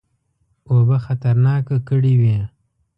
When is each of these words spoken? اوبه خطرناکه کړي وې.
اوبه 0.69 0.97
خطرناکه 1.05 1.77
کړي 1.87 2.13
وې. 2.21 2.39